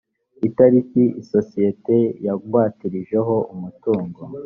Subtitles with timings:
[0.47, 4.19] itariki isosiyete yagwatirijeho umutungo